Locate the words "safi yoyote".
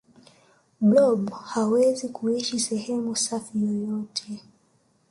3.15-4.43